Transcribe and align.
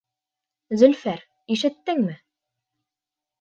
Зөлфәр, 0.81 1.21
ишеттеңме? 1.57 2.17